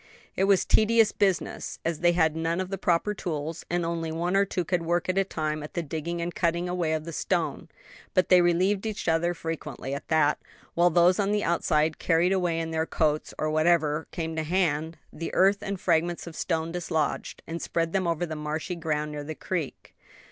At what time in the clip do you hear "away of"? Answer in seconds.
6.67-7.05